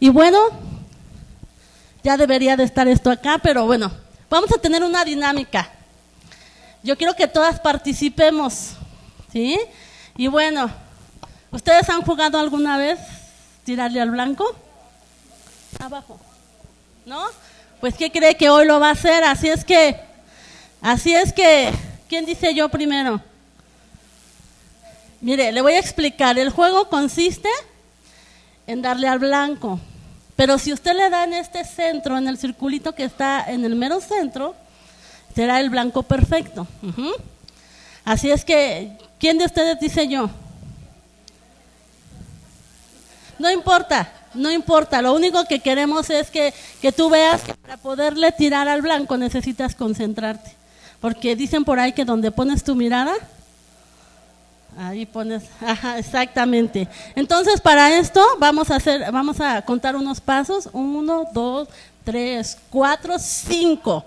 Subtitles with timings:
[0.00, 0.38] Y bueno,
[2.02, 3.92] ya debería de estar esto acá, pero bueno,
[4.30, 5.70] vamos a tener una dinámica.
[6.82, 8.70] Yo quiero que todas participemos,
[9.30, 9.60] ¿sí?
[10.16, 10.70] Y bueno,
[11.50, 12.98] ¿ustedes han jugado alguna vez
[13.64, 14.56] tirarle al blanco?
[15.78, 16.18] Abajo,
[17.04, 17.22] ¿no?
[17.82, 19.22] Pues ¿qué cree que hoy lo va a hacer?
[19.24, 20.00] Así es que,
[20.80, 21.70] así es que,
[22.08, 23.20] ¿quién dice yo primero?
[25.20, 26.38] Mire, le voy a explicar.
[26.38, 27.50] El juego consiste
[28.66, 29.78] en darle al blanco.
[30.40, 33.76] Pero si usted le da en este centro, en el circulito que está en el
[33.76, 34.54] mero centro,
[35.34, 36.66] será el blanco perfecto.
[38.06, 40.30] Así es que, ¿quién de ustedes dice yo?
[43.38, 45.02] No importa, no importa.
[45.02, 49.18] Lo único que queremos es que, que tú veas que para poderle tirar al blanco
[49.18, 50.52] necesitas concentrarte.
[51.02, 53.12] Porque dicen por ahí que donde pones tu mirada,
[54.78, 56.88] Ahí pones, ajá, exactamente.
[57.14, 60.68] Entonces, para esto vamos a hacer, vamos a contar unos pasos.
[60.72, 61.68] Uno, dos,
[62.04, 64.04] tres, cuatro, cinco.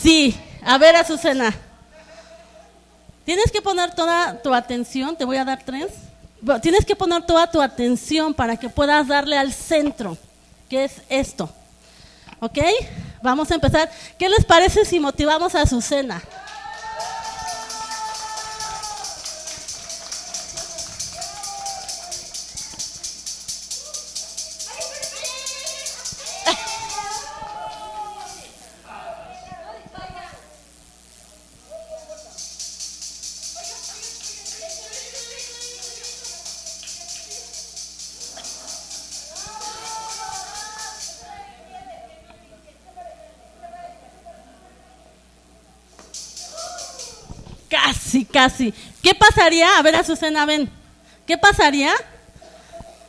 [0.00, 0.34] Sí,
[0.64, 1.54] a ver, Azucena.
[3.24, 5.92] Tienes que poner toda tu atención, te voy a dar tres.
[6.62, 10.16] Tienes que poner toda tu atención para que puedas darle al centro,
[10.68, 11.50] que es esto.
[12.40, 12.58] ¿Ok?
[13.22, 13.90] Vamos a empezar.
[14.18, 16.22] ¿Qué les parece si motivamos a Azucena?
[48.38, 48.72] Casi.
[49.02, 49.78] ¿Qué pasaría?
[49.78, 50.70] A ver, Azucena, ven.
[51.26, 51.90] ¿Qué pasaría?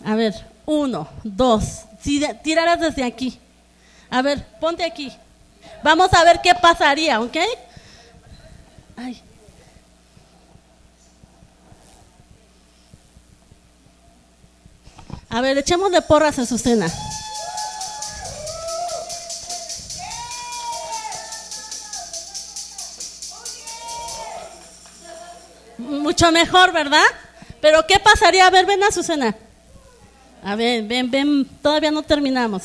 [0.03, 0.33] A ver,
[0.65, 1.81] uno, dos.
[2.01, 3.37] Si de- tiraras desde aquí.
[4.09, 5.13] A ver, ponte aquí.
[5.83, 7.37] Vamos a ver qué pasaría, ¿ok?
[8.97, 9.21] Ay.
[15.29, 16.87] A ver, echémosle porras a Azucena.
[26.31, 27.03] Mejor, ¿verdad?
[27.61, 28.47] Pero ¿qué pasaría?
[28.47, 29.35] A ver, ven Azucena.
[30.43, 32.63] A ver, ven, ven, todavía no terminamos.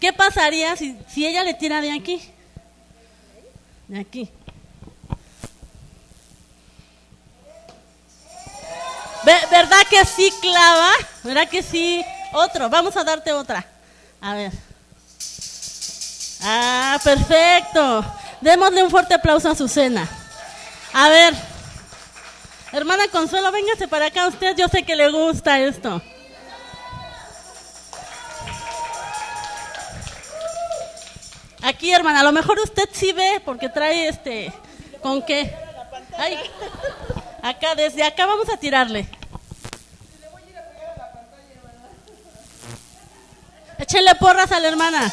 [0.00, 2.20] ¿Qué pasaría si, si ella le tira de aquí?
[3.88, 4.28] De aquí.
[9.24, 10.90] Ve- ¿Verdad que sí clava?
[11.22, 12.04] ¿Verdad que sí?
[12.32, 13.64] Otro, vamos a darte otra.
[14.20, 14.52] A ver.
[16.42, 18.04] Ah, perfecto.
[18.44, 20.06] Démosle un fuerte aplauso a Azucena.
[20.92, 21.34] A ver,
[22.72, 24.54] hermana Consuelo, véngase para acá usted.
[24.54, 26.02] Yo sé que le gusta esto.
[31.62, 34.52] Aquí, hermana, a lo mejor usted sí ve porque trae este.
[35.00, 35.56] ¿Con qué?
[36.18, 36.38] Ay,
[37.42, 39.08] acá, desde acá vamos a tirarle.
[43.78, 45.10] Échele porras a la hermana.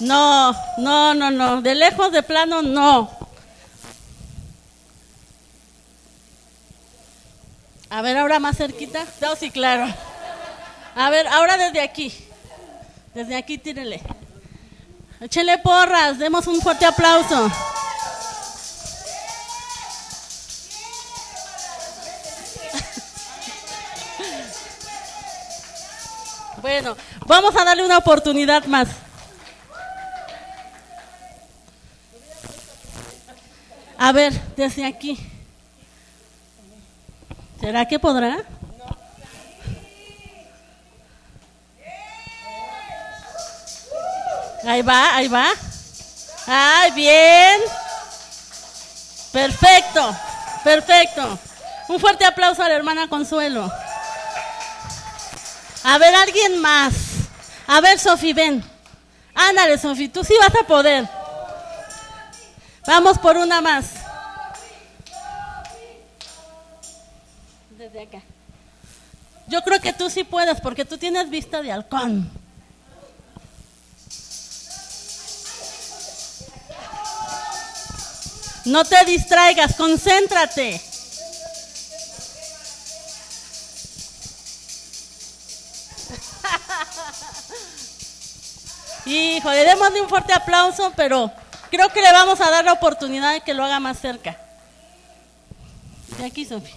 [0.00, 1.60] No, no, no, no.
[1.60, 3.10] De lejos, de plano, no.
[7.90, 9.04] A ver, ahora más cerquita.
[9.20, 9.92] No, sí, claro.
[10.94, 12.12] A ver, ahora desde aquí.
[13.14, 14.00] Desde aquí, tírele.
[15.20, 17.50] Échele porras, demos un fuerte aplauso.
[26.60, 28.88] Bueno, vamos a darle una oportunidad más.
[33.98, 35.18] A ver, desde aquí.
[37.60, 38.38] ¿Será que podrá?
[44.64, 45.48] Ahí va, ahí va.
[46.46, 47.60] Ay, bien.
[49.32, 50.16] Perfecto,
[50.62, 51.38] perfecto.
[51.88, 53.70] Un fuerte aplauso a la hermana Consuelo.
[55.82, 56.94] A ver, alguien más.
[57.66, 58.62] A ver, Sofi, ven.
[59.34, 61.17] Ándale, Sofi, tú sí vas a poder.
[62.86, 63.86] Vamos por una más.
[67.70, 68.22] Desde acá.
[69.46, 72.30] Yo creo que tú sí puedes porque tú tienes vista de halcón.
[78.66, 80.78] No te distraigas, concéntrate.
[89.06, 91.32] Híjole, démosle un fuerte aplauso, pero
[91.70, 94.36] creo que le vamos a dar la oportunidad de que lo haga más cerca.
[96.18, 96.74] De aquí, Sofía.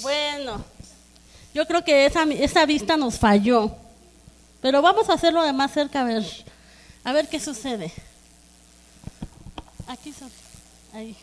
[0.00, 0.64] Bueno,
[1.52, 3.72] yo creo que esa, esa vista nos falló.
[4.62, 6.24] Pero vamos a hacerlo de más cerca a ver,
[7.04, 7.92] a ver qué sucede.
[9.88, 10.28] Aquí, Sofía.
[10.92, 11.16] Ahí.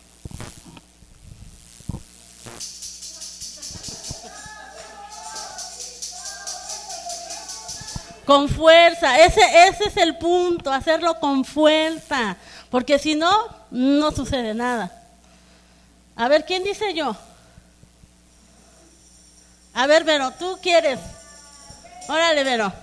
[8.25, 12.37] Con fuerza, ese, ese es el punto, hacerlo con fuerza,
[12.71, 13.31] porque si no,
[13.69, 14.91] no sucede nada.
[16.15, 17.15] A ver, ¿quién dice yo?
[19.75, 20.99] A ver, Vero, ¿tú quieres?
[22.07, 22.73] Órale, Vero.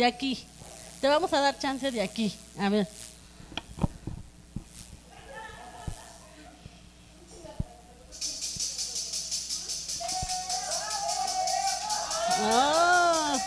[0.00, 0.42] De aquí.
[1.02, 2.34] Te vamos a dar chance de aquí.
[2.58, 2.88] A ver.
[12.42, 13.38] Oh,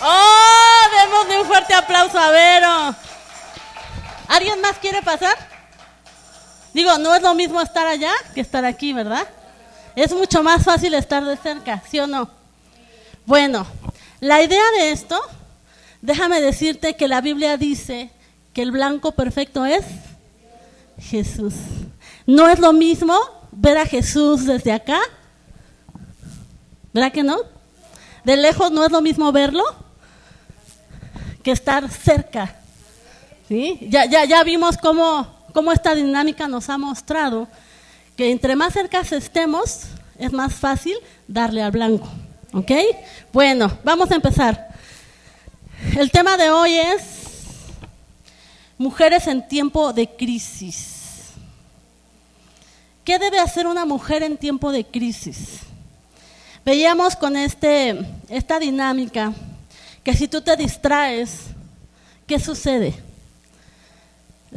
[0.00, 2.94] oh démosle un fuerte aplauso a Vero.
[4.28, 5.36] ¿Alguien más quiere pasar?
[6.72, 9.26] Digo, no es lo mismo estar allá que estar aquí, ¿verdad?
[9.96, 12.30] Es mucho más fácil estar de cerca, ¿sí o no?
[13.26, 13.66] Bueno,
[14.20, 15.20] la idea de esto,
[16.02, 18.10] déjame decirte que la Biblia dice
[18.52, 19.84] que el blanco perfecto es
[21.00, 21.54] Jesús.
[22.26, 23.16] No es lo mismo
[23.52, 25.00] ver a Jesús desde acá,
[26.92, 27.38] ¿verdad que no?
[28.24, 29.64] De lejos no es lo mismo verlo
[31.42, 32.56] que estar cerca.
[33.48, 33.78] ¿sí?
[33.88, 37.48] Ya, ya, ya vimos cómo, cómo esta dinámica nos ha mostrado
[38.16, 39.84] que entre más cerca estemos,
[40.18, 40.96] es más fácil
[41.28, 42.08] darle al blanco.
[42.52, 42.72] ¿Ok?
[43.32, 44.67] Bueno, vamos a empezar.
[45.80, 47.02] El tema de hoy es
[48.78, 51.30] mujeres en tiempo de crisis.
[53.04, 55.60] ¿Qué debe hacer una mujer en tiempo de crisis?
[56.64, 57.96] Veíamos con este,
[58.28, 59.32] esta dinámica
[60.02, 61.44] que si tú te distraes,
[62.26, 62.94] ¿qué sucede?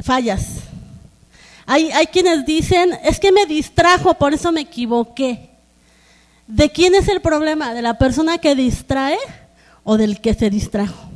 [0.02, 0.46] Fallas.
[1.66, 5.50] Hay, hay quienes dicen, es que me distrajo, por eso me equivoqué.
[6.48, 7.74] ¿De quién es el problema?
[7.74, 9.18] ¿De la persona que distrae
[9.84, 11.11] o del que se distrajo?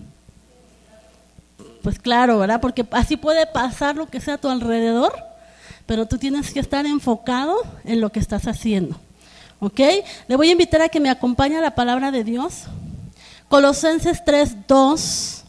[1.86, 2.60] Pues claro, ¿verdad?
[2.60, 5.14] Porque así puede pasar lo que sea a tu alrededor,
[5.86, 8.98] pero tú tienes que estar enfocado en lo que estás haciendo.
[9.60, 9.78] ¿Ok?
[10.26, 12.64] Le voy a invitar a que me acompañe a la palabra de Dios.
[13.48, 15.44] Colosenses 3, 2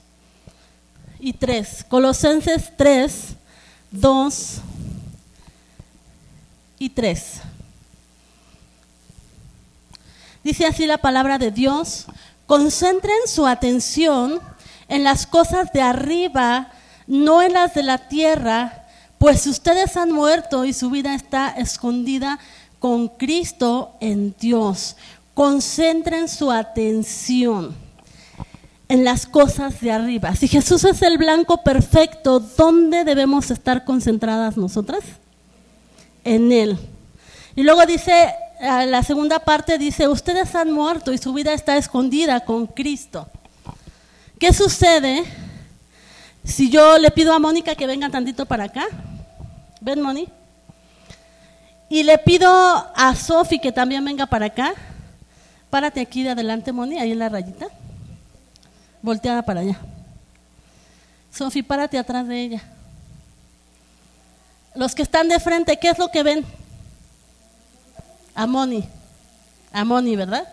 [1.21, 1.85] y 3.
[1.89, 3.13] Colosenses 3,
[3.89, 4.61] 2
[6.77, 7.41] y 3.
[10.43, 12.05] Dice así la palabra de Dios.
[12.45, 14.39] Concentren su atención
[14.89, 16.71] en las cosas de arriba,
[17.07, 18.85] no en las de la tierra,
[19.17, 22.39] pues ustedes han muerto y su vida está escondida
[22.79, 24.95] con Cristo en Dios.
[25.33, 27.75] Concentren su atención
[28.89, 30.35] en las cosas de arriba.
[30.35, 35.03] Si Jesús es el blanco perfecto, ¿dónde debemos estar concentradas nosotras?
[36.23, 36.77] En Él.
[37.55, 42.41] Y luego dice, la segunda parte dice, ustedes han muerto y su vida está escondida
[42.41, 43.27] con Cristo.
[44.39, 45.23] ¿Qué sucede
[46.43, 48.85] si yo le pido a Mónica que venga tantito para acá?
[49.81, 50.27] ¿Ven, Moni?
[51.89, 54.73] Y le pido a Sofi que también venga para acá.
[55.69, 57.67] Párate aquí de adelante, Moni, ahí en la rayita.
[59.01, 59.77] Volteada para allá.
[61.33, 62.63] Sofi, párate atrás de ella.
[64.75, 66.45] Los que están de frente, ¿qué es lo que ven?
[68.35, 68.87] A Moni.
[69.71, 70.47] A Moni, ¿verdad?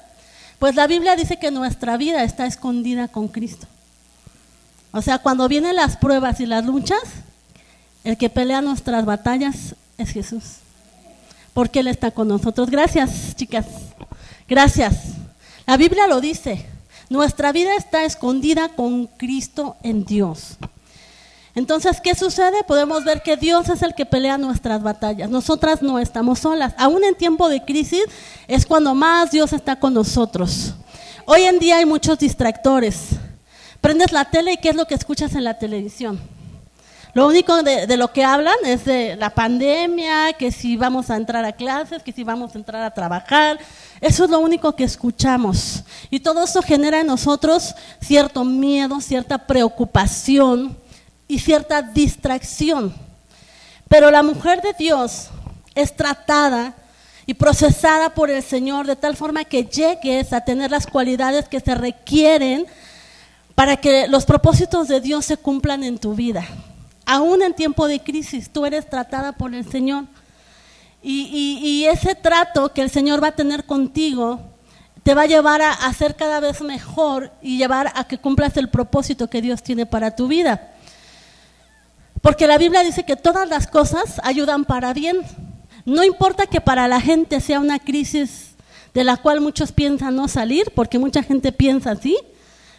[0.58, 3.66] Pues la Biblia dice que nuestra vida está escondida con Cristo.
[4.94, 7.02] O sea, cuando vienen las pruebas y las luchas,
[8.02, 10.64] el que pelea nuestras batallas es Jesús
[11.54, 12.68] porque Él está con nosotros.
[12.68, 13.64] Gracias, chicas.
[14.46, 14.94] Gracias.
[15.66, 16.66] La Biblia lo dice.
[17.08, 20.56] Nuestra vida está escondida con Cristo en Dios.
[21.54, 22.64] Entonces, ¿qué sucede?
[22.64, 25.30] Podemos ver que Dios es el que pelea nuestras batallas.
[25.30, 26.74] Nosotras no estamos solas.
[26.76, 28.04] Aún en tiempo de crisis
[28.48, 30.74] es cuando más Dios está con nosotros.
[31.26, 33.10] Hoy en día hay muchos distractores.
[33.84, 36.18] Prendes la tele y ¿qué es lo que escuchas en la televisión?
[37.12, 41.44] Lo único de, lo que hablan es de la pandemia, que si vamos a entrar
[41.44, 43.58] a clases, que si vamos a entrar a trabajar.
[44.00, 45.84] Eso es lo único que escuchamos.
[46.08, 50.74] Y todo eso genera en nosotros cierto miedo, cierta preocupación
[51.28, 52.94] y cierta distracción.
[53.86, 55.28] Pero la mujer de Dios
[55.74, 56.74] es tratada
[57.26, 61.60] y procesada por el Señor de tal forma que llegues a tener las cualidades que
[61.60, 62.66] se requieren
[63.54, 66.46] para que los propósitos de Dios se cumplan en tu vida.
[67.06, 70.04] Aún en tiempo de crisis, tú eres tratada por el Señor.
[71.02, 74.40] Y, ese trato que el Señor va a tener contigo
[75.02, 78.56] te va a llevar a, a ser cada vez mejor y llevar a que cumplas
[78.56, 80.70] el propósito que Dios tiene para tu vida.
[82.22, 85.18] Porque la Biblia dice que todas las cosas ayudan para bien.
[85.84, 88.54] No importa que para la gente sea una crisis
[88.94, 92.16] de la cual muchos piensan no salir, porque mucha gente piensa así.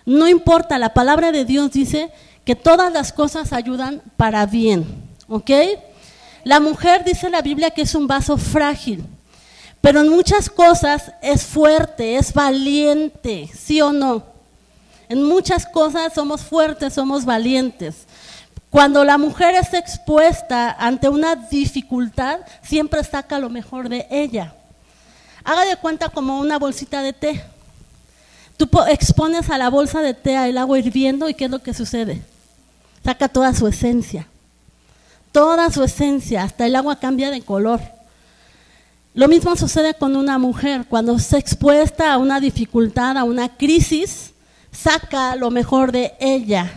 [0.05, 2.11] No importa, la palabra de Dios dice
[2.43, 4.85] que todas las cosas ayudan para bien.
[5.27, 5.49] ¿Ok?
[6.43, 9.03] La mujer dice la Biblia que es un vaso frágil,
[9.81, 14.23] pero en muchas cosas es fuerte, es valiente, ¿sí o no?
[15.09, 18.05] En muchas cosas somos fuertes, somos valientes.
[18.69, 24.53] Cuando la mujer es expuesta ante una dificultad, siempre saca lo mejor de ella.
[25.43, 27.43] Haga de cuenta como una bolsita de té.
[28.57, 31.73] Tú expones a la bolsa de té el agua hirviendo y ¿qué es lo que
[31.73, 32.21] sucede?
[33.03, 34.27] Saca toda su esencia.
[35.31, 37.81] Toda su esencia, hasta el agua cambia de color.
[39.13, 40.85] Lo mismo sucede con una mujer.
[40.87, 44.31] Cuando se expuesta a una dificultad, a una crisis,
[44.71, 46.71] saca lo mejor de ella.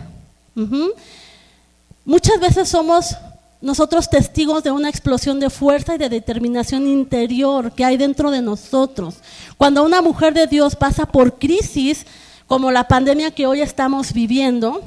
[2.05, 3.15] Muchas veces somos
[3.61, 8.41] nosotros testigos de una explosión de fuerza y de determinación interior que hay dentro de
[8.41, 9.15] nosotros.
[9.57, 12.05] Cuando una mujer de Dios pasa por crisis,
[12.47, 14.81] como la pandemia que hoy estamos viviendo,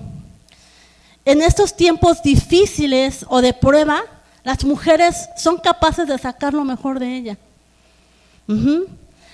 [1.25, 4.03] en estos tiempos difíciles o de prueba,
[4.43, 7.39] las mujeres son capaces de sacar lo mejor de ella.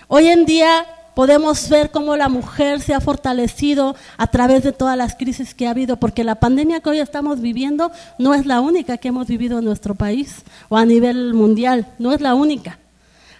[0.08, 0.86] Hoy en día
[1.18, 5.66] podemos ver cómo la mujer se ha fortalecido a través de todas las crisis que
[5.66, 9.26] ha habido, porque la pandemia que hoy estamos viviendo no es la única que hemos
[9.26, 12.78] vivido en nuestro país o a nivel mundial, no es la única.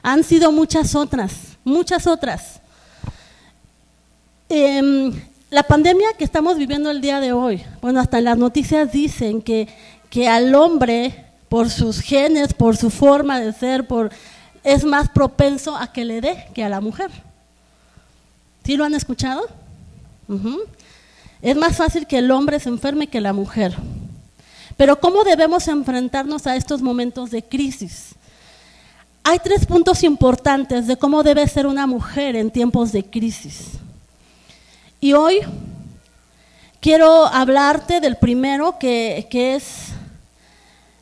[0.02, 2.60] Han sido muchas otras, muchas otras.
[4.48, 5.12] Em,
[5.48, 9.68] la pandemia que estamos viviendo el día de hoy, bueno, hasta las noticias dicen que,
[10.10, 14.10] que al hombre, por sus genes, por su forma de ser, por,
[14.64, 17.27] es más propenso a que le dé que a la mujer.
[18.68, 19.48] ¿Sí lo han escuchado?
[21.40, 23.74] Es más fácil que el hombre se enferme que la mujer.
[24.76, 28.14] Pero ¿cómo debemos enfrentarnos a estos momentos de crisis?
[29.24, 33.68] Hay tres puntos importantes de cómo debe ser una mujer en tiempos de crisis.
[35.00, 35.40] Y hoy
[36.78, 39.92] quiero hablarte del primero, que, es,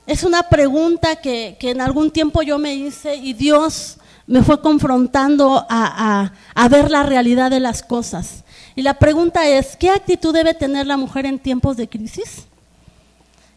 [0.06, 4.60] es una pregunta que, que en algún tiempo yo me hice y Dios me fue
[4.60, 6.32] confrontando a,
[6.68, 8.44] ver la realidad de las cosas.
[8.74, 12.44] Y la pregunta es, ¿qué actitud debe tener la mujer en tiempos de crisis?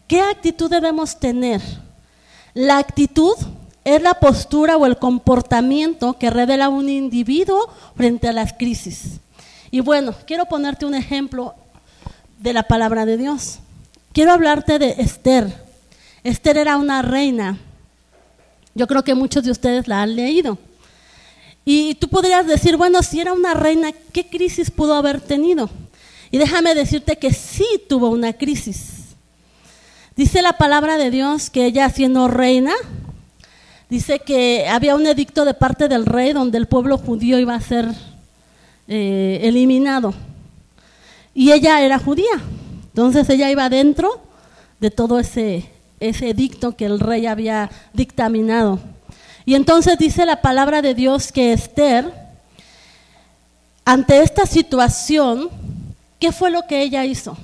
[0.08, 1.62] ¿Qué actitud debemos tener?
[2.54, 3.36] La actitud
[3.84, 9.20] es la postura o el comportamiento que revela un individuo frente a las crisis.
[9.72, 11.56] Y bueno, quiero ponerte un ejemplo
[12.40, 13.60] de la palabra de Dios.
[14.14, 15.52] Quiero hablarte de Esther.
[16.24, 17.58] Esther era una reina
[18.76, 20.58] yo creo que muchos de ustedes la han leído.
[21.66, 25.70] Y tú podrías decir, bueno, si era una reina, ¿qué crisis pudo haber tenido?
[26.32, 29.00] Y déjame decirte que sí tuvo una crisis.
[30.16, 32.74] Dice la palabra de Dios que ella siendo reina,
[33.90, 37.62] dice que había un edicto de parte del rey donde el pueblo judío iba a
[37.62, 37.88] ser
[38.88, 40.14] eh, eliminado.
[41.34, 42.42] Y ella era judía.
[42.88, 44.22] Entonces ella iba dentro
[44.80, 48.80] de todo ese ese edicto que el rey había dictaminado.
[49.46, 52.14] Y entonces dice la palabra de Dios que Esther,
[53.84, 55.50] ante esta situación,
[56.20, 57.36] ¿qué fue lo que ella hizo?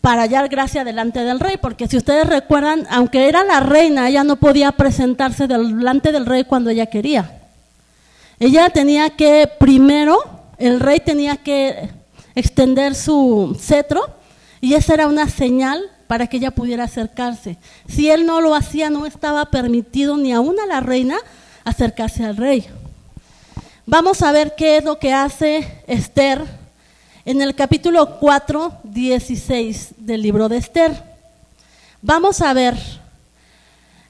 [0.00, 4.24] Para hallar gracia delante del rey, porque si ustedes recuerdan, aunque era la reina, ella
[4.24, 7.38] no podía presentarse delante del rey cuando ella quería.
[8.38, 10.18] Ella tenía que, primero,
[10.56, 11.90] el rey tenía que
[12.34, 14.16] extender su cetro,
[14.62, 17.56] y esa era una señal para que ella pudiera acercarse.
[17.86, 21.16] Si él no lo hacía, no estaba permitido ni aún a la reina
[21.62, 22.66] acercarse al rey.
[23.86, 26.44] Vamos a ver qué es lo que hace Esther
[27.24, 31.00] en el capítulo 4, 16 del libro de Esther.
[32.02, 32.76] Vamos a ver,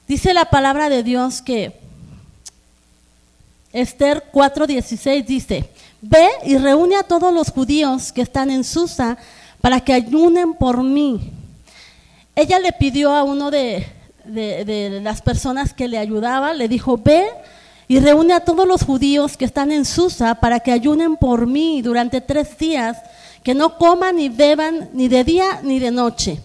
[0.07, 1.79] dice la palabra de Dios que
[3.73, 5.69] Esther 4:16 dice,
[6.01, 9.19] ve y reúne a todos los judíos que están en Susa
[9.61, 11.37] para que ayunen por mí
[12.35, 13.85] ella le pidió a uno de,
[15.03, 17.27] las personas que le ayudaba, le dijo, ve
[17.87, 21.81] y reúne a todos los judíos que están en Susa para que ayunen por mí
[21.81, 22.97] durante tres días,
[23.43, 26.39] que no coman ni beban ni de día ni de noche.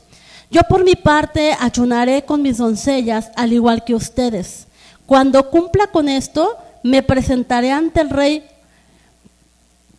[0.50, 4.66] Yo por mi parte ayunaré con mis doncellas, al igual que ustedes.
[5.04, 8.44] Cuando cumpla con esto, me presentaré ante el rey.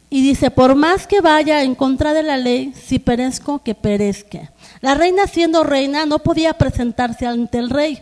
[0.10, 4.52] Y dice, por más que vaya en contra de la ley, si perezco, que perezca.
[4.82, 8.02] La reina siendo reina no podía presentarse ante el rey.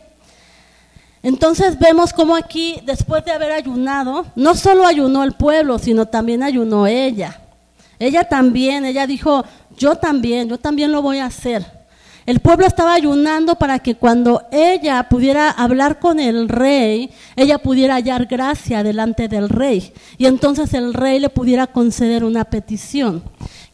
[1.23, 6.43] Entonces vemos como aquí, después de haber ayunado, no solo ayunó el pueblo, sino también
[6.43, 7.41] ayunó ella.
[7.97, 9.43] Ella también, ella dijo,
[9.75, 11.65] yo también, yo también lo voy a hacer.
[12.25, 17.95] El pueblo estaba ayunando para que cuando ella pudiera hablar con el rey, ella pudiera
[17.95, 19.93] hallar gracia delante del rey.
[20.17, 23.23] Y entonces el rey le pudiera conceder una petición.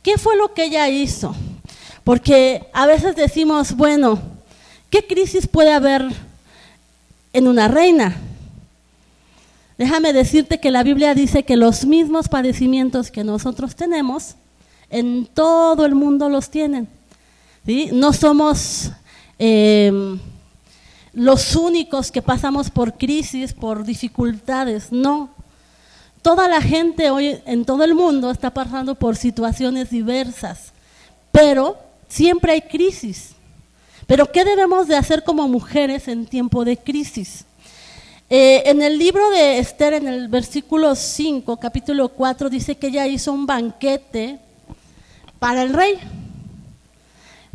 [0.02, 1.34] ¿Qué fue lo que ella hizo?
[2.12, 4.20] Porque a veces decimos, bueno,
[4.90, 6.12] ¿qué crisis puede haber
[7.32, 8.18] en una reina.
[9.78, 14.36] Déjame decirte que la Biblia dice que los mismos padecimientos que nosotros tenemos,
[14.90, 16.90] en todo el mundo los tienen.
[17.94, 18.92] No somos
[19.40, 20.20] em,
[21.14, 25.30] los únicos que pasamos por crisis, por dificultades, no.
[26.22, 30.74] Toda la gente hoy en todo el mundo está pasando por situaciones diversas,
[31.32, 33.34] pero siempre hay crisis.
[34.06, 37.46] Pero ¿qué debemos de hacer como mujeres en tiempo de crisis?
[38.30, 43.08] Eh, en el libro de Esther, en el versículo 5, capítulo 4, dice que ella
[43.08, 44.40] hizo un banquete
[45.40, 45.98] para el rey,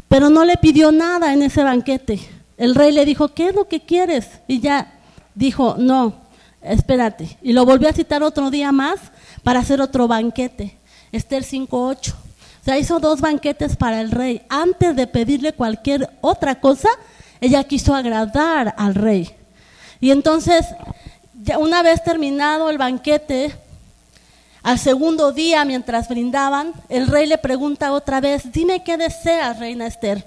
[0.08, 2.20] pero no le pidió nada en ese banquete.
[2.56, 4.28] El rey le dijo, ¿qué es lo que quieres?
[4.48, 4.92] Y ya
[5.34, 6.14] dijo, no,
[6.62, 7.36] espérate.
[7.42, 8.98] Y lo volvió a citar otro día más
[9.42, 10.78] para hacer otro banquete.
[11.12, 12.25] Esther 5.8
[12.66, 14.42] sea, hizo dos banquetes para el rey.
[14.48, 16.88] Antes de pedirle cualquier otra cosa,
[17.40, 19.34] ella quiso agradar al rey.
[20.00, 20.66] Y entonces,
[21.42, 23.56] ya una vez terminado el banquete,
[24.64, 29.86] al segundo día, mientras brindaban, el rey le pregunta otra vez, dime qué deseas, reina
[29.86, 30.26] Esther,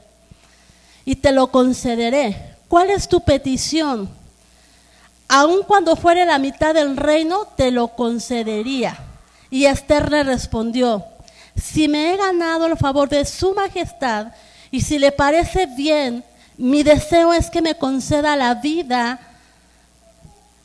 [1.04, 2.56] y te lo concederé.
[2.70, 4.10] ¿Cuál es tu petición?
[5.28, 8.98] Aun cuando fuere la mitad del reino, te lo concedería.
[9.50, 11.04] Y Esther le respondió,
[11.56, 14.34] si me he ganado el favor de su majestad
[14.72, 16.24] y si le parece bien,
[16.58, 19.20] mi deseo es que me conceda la vida,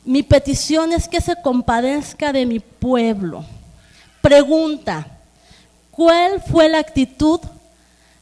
[0.03, 3.43] mi petición es que se compadezca de mi pueblo.
[4.21, 5.07] Pregunta,
[5.91, 7.39] ¿cuál fue la actitud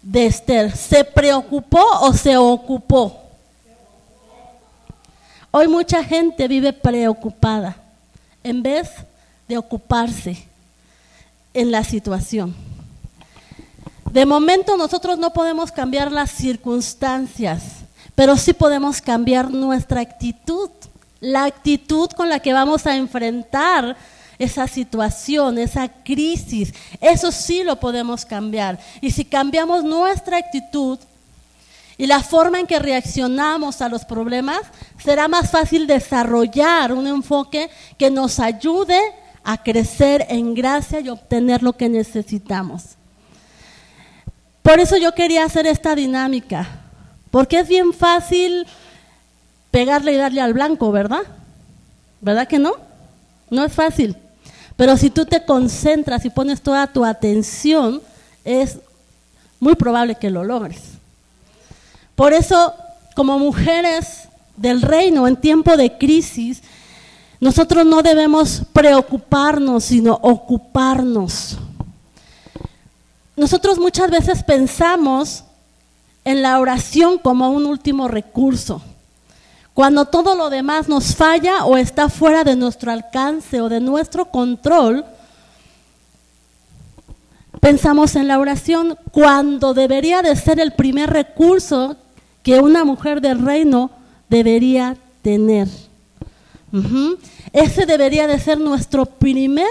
[0.01, 0.75] de Esther?
[0.75, 3.21] ¿Se preocupó o se ocupó?
[5.51, 7.75] Hoy mucha gente vive preocupada
[8.43, 8.89] en vez
[9.47, 10.47] de ocuparse
[11.53, 12.55] en la situación.
[14.11, 17.63] De momento nosotros no podemos cambiar las circunstancias,
[18.15, 20.69] pero sí podemos cambiar nuestra actitud,
[21.19, 23.97] la actitud con la que vamos a enfrentar
[24.37, 26.73] esa situación, esa crisis.
[27.01, 28.79] Eso sí lo podemos cambiar.
[29.01, 30.99] Y si cambiamos nuestra actitud
[31.97, 34.61] y la forma en que reaccionamos a los problemas,
[35.03, 39.22] será más fácil desarrollar un enfoque que nos ayude a
[39.63, 42.95] crecer en gracia y obtener lo que necesitamos.
[44.61, 46.67] Por eso yo quería hacer esta dinámica,
[47.29, 48.65] porque es bien fácil
[49.71, 51.23] pegarle y darle al blanco, ¿verdad?
[52.21, 52.73] ¿Verdad que no?
[53.49, 54.15] No es fácil.
[54.77, 58.01] Pero si tú te concentras y pones toda tu atención,
[58.45, 58.77] es
[59.59, 60.79] muy probable que lo logres.
[62.15, 62.73] Por eso,
[63.15, 66.61] como mujeres del reino en tiempo de crisis,
[67.43, 71.57] nosotros no debemos preocuparnos, sino ocuparnos.
[73.35, 75.43] Nosotros muchas veces pensamos
[76.23, 78.81] en la oración como un último recurso.
[79.73, 84.31] Cuando todo lo demás nos falla o está fuera de nuestro alcance o de nuestro
[84.31, 85.03] control,
[87.59, 91.97] pensamos en la oración cuando debería de ser el primer recurso
[92.41, 93.91] que una mujer del reino
[94.29, 95.67] debería tener.
[97.51, 99.69] Ese debería de ser nuestro primer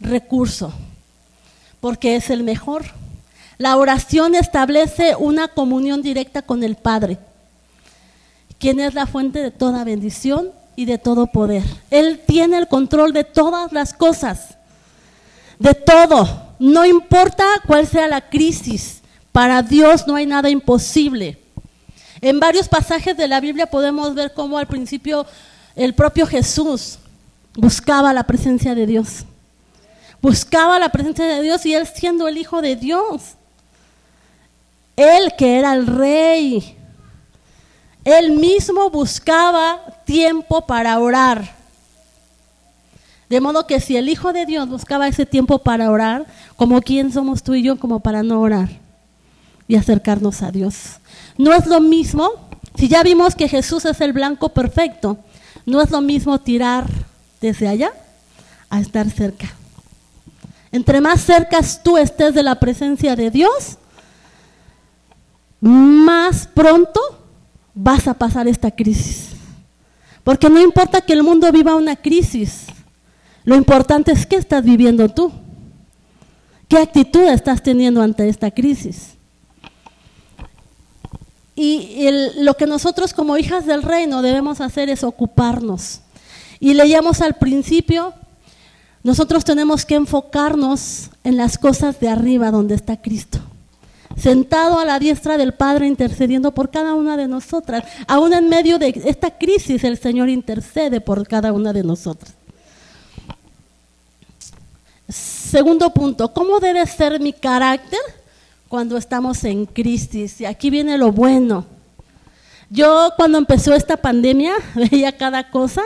[0.00, 0.72] recurso,
[1.80, 2.86] porque es el mejor.
[3.58, 7.18] La oración establece una comunión directa con el Padre,
[8.58, 11.64] quien es la fuente de toda bendición y de todo poder.
[11.90, 14.56] Él tiene el control de todas las cosas,
[15.58, 16.54] de todo.
[16.58, 21.38] No importa cuál sea la crisis, para Dios no hay nada imposible.
[22.20, 25.26] En varios pasajes de la Biblia podemos ver cómo al principio
[25.78, 26.98] el propio Jesús
[27.54, 29.24] buscaba la presencia de Dios.
[30.20, 33.36] Buscaba la presencia de Dios y él siendo el Hijo de Dios.
[34.96, 36.76] Él que era el rey.
[38.04, 41.56] Él mismo buscaba tiempo para orar.
[43.28, 47.12] De modo que si el Hijo de Dios buscaba ese tiempo para orar, como quién
[47.12, 48.68] somos tú y yo como para no orar
[49.68, 50.98] y acercarnos a Dios.
[51.36, 52.32] No es lo mismo,
[52.74, 55.18] si ya vimos que Jesús es el blanco perfecto,
[55.68, 56.86] no es lo mismo tirar
[57.40, 57.92] desde allá
[58.70, 59.48] a estar cerca.
[60.72, 63.78] Entre más cerca tú estés de la presencia de Dios,
[65.60, 67.00] más pronto
[67.74, 69.30] vas a pasar esta crisis.
[70.24, 72.66] Porque no importa que el mundo viva una crisis,
[73.44, 75.32] lo importante es qué estás viviendo tú.
[76.68, 79.17] ¿Qué actitud estás teniendo ante esta crisis?
[81.60, 86.02] Y lo que nosotros como hijas del reino debemos hacer es ocuparnos.
[86.60, 88.14] Y leíamos al principio,
[89.02, 93.40] nosotros tenemos que enfocarnos en las cosas de arriba donde está Cristo.
[94.16, 97.82] Sentado a la diestra del Padre intercediendo por cada una de nosotras.
[98.06, 102.34] Aún en medio de esta crisis el Señor intercede por cada una de nosotras.
[105.08, 107.98] Segundo punto, ¿cómo debe ser mi carácter
[108.68, 110.40] cuando estamos en crisis?
[110.40, 111.66] Y aquí viene lo bueno.
[112.70, 115.82] Yo cuando empezó esta pandemia veía cada cosa,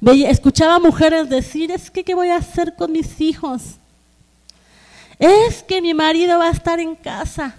[0.00, 3.76] veía, escuchaba mujeres decir, es que ¿qué voy a hacer con mis hijos?
[5.18, 7.54] Es que mi marido va a estar en casa.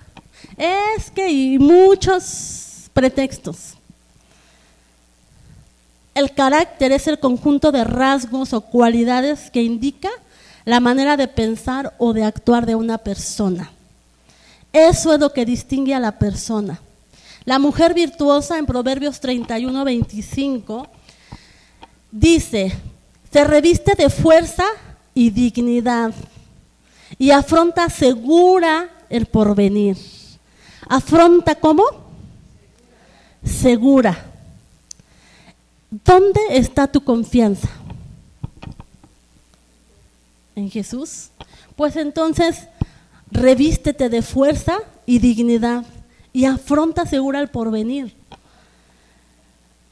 [0.57, 3.73] Es que y muchos pretextos.
[6.15, 10.09] El carácter es el conjunto de rasgos o cualidades que indica
[10.65, 13.71] la manera de pensar o de actuar de una persona.
[14.71, 16.79] Eso es lo que distingue a la persona.
[17.45, 20.88] La mujer virtuosa en Proverbios 31, 25
[22.12, 22.71] dice,
[23.32, 24.65] se reviste de fuerza
[25.13, 26.13] y dignidad
[27.17, 29.97] y afronta segura el porvenir.
[30.88, 31.84] ¿Afronta cómo?
[33.43, 34.25] Segura.
[35.89, 37.69] ¿Dónde está tu confianza?
[40.60, 41.29] en Jesús,
[41.75, 42.67] pues entonces
[43.31, 45.85] revístete de fuerza y dignidad
[46.33, 48.13] y afronta segura el porvenir.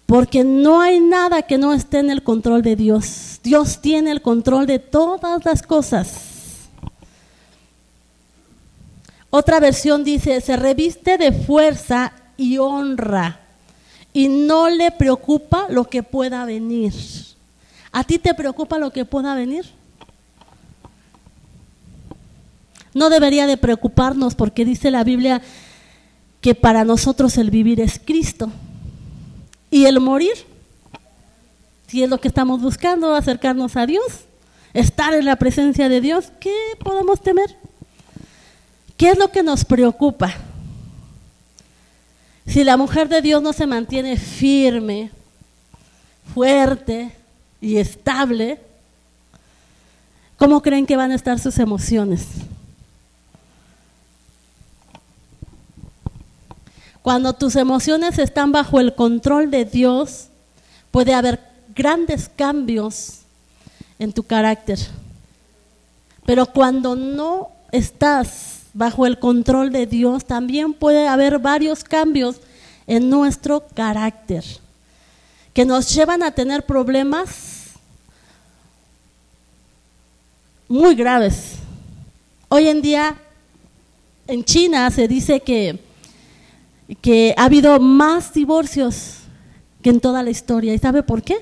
[0.06, 3.39] Porque no hay nada que no esté en el control de Dios.
[3.43, 6.28] Dios tiene el control de todas las cosas.
[9.30, 13.41] Otra versión dice, se reviste de fuerza y honra
[14.13, 16.93] y no le preocupa lo que pueda venir.
[17.91, 19.77] ¿A ti te preocupa lo que pueda venir?
[22.98, 25.42] No debería de preocuparnos porque dice la Biblia
[26.42, 28.52] que para nosotros el vivir es Cristo
[29.70, 30.34] y el morir,
[31.86, 34.26] si es lo que estamos buscando, acercarnos a Dios,
[34.74, 37.56] estar en la presencia de Dios, ¿qué podemos temer?
[38.98, 40.34] ¿Qué es lo que nos preocupa?
[42.48, 45.12] Si la mujer de Dios no se mantiene firme,
[46.34, 47.12] fuerte
[47.62, 48.60] y estable,
[50.36, 52.26] ¿cómo creen que van a estar sus emociones?
[57.08, 60.28] Cuando tus emociones están bajo el control de Dios,
[60.91, 61.39] puede haber
[61.74, 63.20] grandes cambios
[63.98, 64.78] en tu carácter.
[66.26, 72.41] Pero cuando no estás bajo el control de Dios, también puede haber varios cambios
[72.88, 74.43] en nuestro carácter
[75.54, 77.67] que nos llevan a tener problemas
[80.67, 81.54] muy graves.
[82.50, 83.15] Hoy en día
[84.28, 85.87] en China se dice que
[86.95, 89.19] que ha habido más divorcios
[89.82, 90.73] que en toda la historia.
[90.73, 91.38] ¿Y sabe por qué?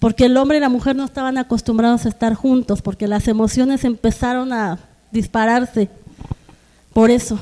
[0.00, 3.84] Porque el hombre y la mujer no estaban acostumbrados a estar juntos, porque las emociones
[3.84, 4.78] empezaron a
[5.10, 5.88] dispararse.
[6.92, 7.38] Por eso.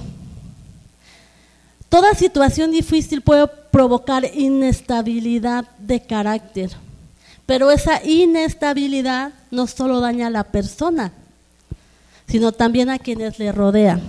[1.89, 6.71] Toda situación difícil puede provocar inestabilidad de carácter,
[7.47, 11.13] pero esa inestabilidad no solo daña a la persona,
[12.27, 14.03] sino también a quienes le rodean.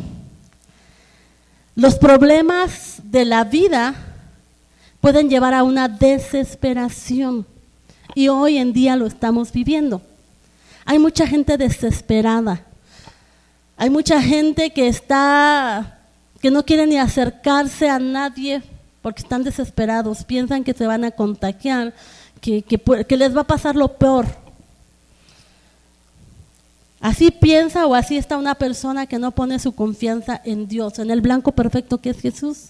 [1.75, 3.95] Los problemas de la vida
[5.01, 7.45] pueden llevar a una desesperación
[8.13, 10.01] y hoy en día lo estamos viviendo.
[10.85, 12.61] Hay mucha gente desesperada.
[13.77, 15.99] Hay mucha gente que está
[16.39, 18.61] que no quiere ni acercarse a nadie
[19.01, 21.93] porque están desesperados, piensan que se van a contagiar,
[22.39, 24.25] que, que les va a pasar lo peor.
[27.01, 31.11] Así piensa o así está una persona que no pone su confianza en Dios, en
[31.11, 32.69] el blanco perfecto que es Jesús.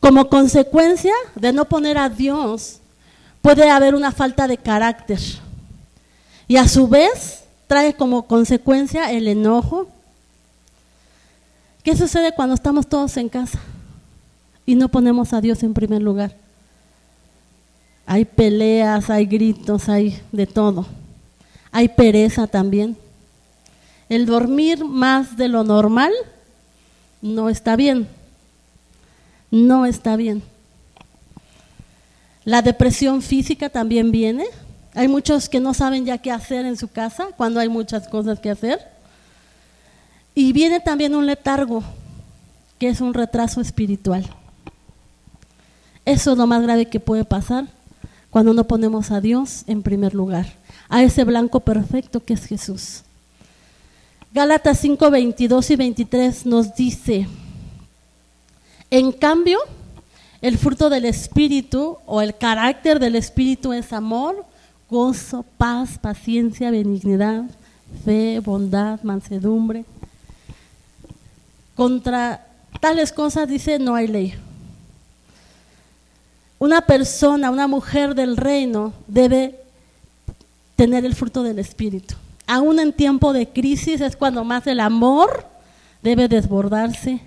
[0.00, 2.80] Como consecuencia de no poner a Dios,
[3.40, 5.18] puede haber una falta de carácter.
[6.46, 9.88] Y a su vez trae como consecuencia el enojo.
[11.82, 13.58] ¿Qué sucede cuando estamos todos en casa
[14.66, 16.43] y no ponemos a Dios en primer lugar?
[18.06, 20.86] Hay peleas, hay gritos, hay de todo.
[21.72, 22.96] Hay pereza también.
[24.08, 26.12] El dormir más de lo normal
[27.22, 28.06] no está bien.
[29.50, 30.42] No está bien.
[32.44, 34.44] La depresión física también viene.
[34.94, 38.38] Hay muchos que no saben ya qué hacer en su casa cuando hay muchas cosas
[38.38, 38.80] que hacer.
[40.34, 41.82] Y viene también un letargo,
[42.78, 44.26] que es un retraso espiritual.
[46.04, 47.66] Eso es lo más grave que puede pasar
[48.34, 50.54] cuando no ponemos a Dios en primer lugar,
[50.88, 53.02] a ese blanco perfecto que es Jesús.
[54.32, 57.28] Gálatas 5, 22 y 23 nos dice,
[58.90, 59.60] en cambio,
[60.42, 64.44] el fruto del Espíritu o el carácter del Espíritu es amor,
[64.90, 67.44] gozo, paz, paciencia, benignidad,
[68.04, 69.84] fe, bondad, mansedumbre.
[71.76, 72.48] Contra
[72.80, 74.34] tales cosas dice no hay ley.
[76.64, 79.60] Una persona, una mujer del reino debe
[80.76, 82.14] tener el fruto del Espíritu.
[82.46, 85.44] Aún en tiempo de crisis es cuando más el amor
[86.00, 87.20] debe desbordarse,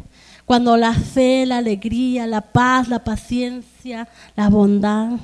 [0.47, 5.19] cuando la fe, la alegría, la paz, la paciencia, la bondad.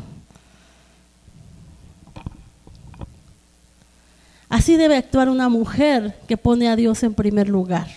[4.48, 7.88] Así debe actuar una mujer que pone a Dios en primer lugar.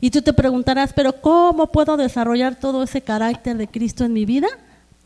[0.00, 4.24] Y tú te preguntarás, pero ¿cómo puedo desarrollar todo ese carácter de Cristo en mi
[4.24, 4.48] vida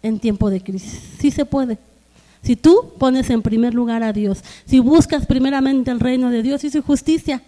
[0.03, 1.01] en tiempo de crisis?
[1.19, 1.79] Sí se puede.
[2.43, 6.65] Si tú pones en primer lugar a Dios, si buscas primeramente el reino de Dios
[6.65, 7.43] y su justicia,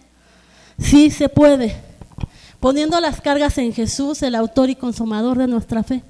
[0.79, 1.75] sí se puede.
[2.59, 6.01] Poniendo las cargas en Jesús, el autor y consumador de nuestra fe.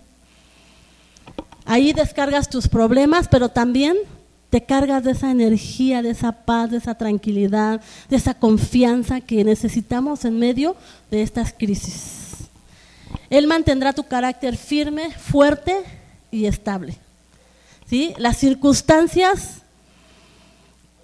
[1.65, 3.97] Ahí descargas tus problemas, pero también
[4.51, 9.43] te cargas de esa energía, de esa paz, de esa tranquilidad, de esa confianza que
[9.43, 10.75] necesitamos en medio
[11.09, 12.47] de estas crisis.
[13.31, 15.73] Él mantendrá tu carácter firme, fuerte
[16.35, 16.97] y estable.
[17.89, 18.13] ¿sí?
[18.17, 19.61] Las circunstancias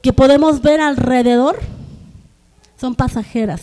[0.01, 1.59] que podemos ver alrededor
[2.79, 3.61] son pasajeras,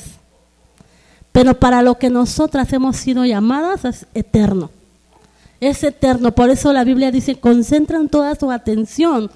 [1.33, 4.71] pero para lo que nosotras hemos sido llamadas es eterno.
[5.61, 9.29] Es eterno, por eso la Biblia dice, concentran toda su atención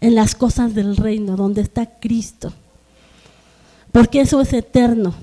[0.00, 2.52] en las cosas del reino, donde está Cristo,
[3.92, 5.14] porque eso es eterno.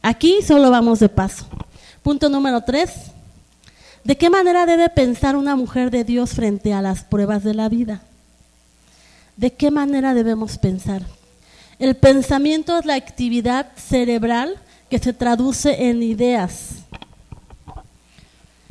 [0.00, 1.46] Aquí solo vamos de paso.
[2.02, 3.10] Punto número tres,
[4.06, 7.68] ¿De qué manera debe pensar una mujer de Dios frente a las pruebas de la
[7.68, 8.02] vida?
[9.36, 11.02] ¿De qué manera debemos pensar?
[11.80, 16.84] El pensamiento es la actividad cerebral que se traduce en ideas.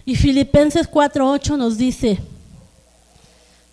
[0.06, 2.17] Y Filipenses 4.8 nos dice,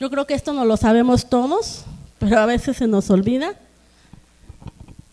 [0.01, 1.85] yo creo que esto no lo sabemos todos,
[2.19, 3.55] pero a veces se nos olvida.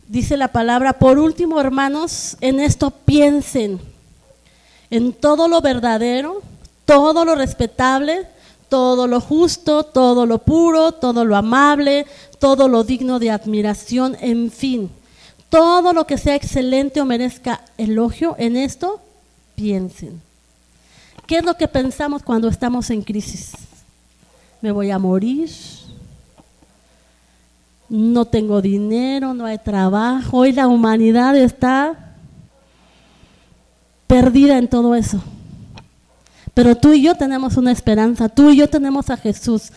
[0.07, 3.79] Dice la palabra, por último hermanos, en esto piensen
[4.91, 6.41] en todo lo verdadero,
[6.85, 8.27] todo lo respetable,
[8.69, 12.05] todo lo justo, todo lo puro, todo lo amable,
[12.39, 14.89] todo lo digno de admiración, en fin,
[15.49, 19.01] todo lo que sea excelente o merezca elogio, en esto
[19.55, 20.21] piensen.
[21.25, 23.51] ¿Qué es lo que pensamos cuando estamos en crisis?
[24.61, 25.49] Me voy a morir,
[27.87, 32.08] no tengo dinero, no hay trabajo, hoy la humanidad está
[34.09, 35.21] perdida en todo eso.
[36.55, 39.71] Pero tú y yo tenemos una esperanza, tú y yo tenemos a Jesús,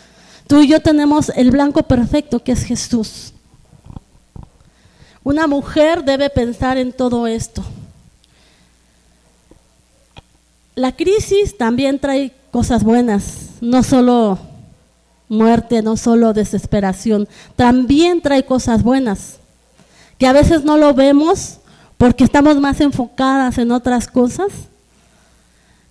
[0.47, 3.35] tú y yo tenemos el blanco perfecto que es Jesús.
[5.23, 7.63] Una mujer debe pensar en todo esto.
[10.75, 14.39] La crisis también trae cosas buenas, no solo
[15.29, 19.37] muerte, no solo desesperación, también trae cosas buenas,
[20.17, 21.59] que a veces no lo vemos
[22.03, 24.49] porque estamos más enfocadas en otras cosas